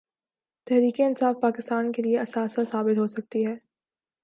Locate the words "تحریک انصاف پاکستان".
0.67-1.91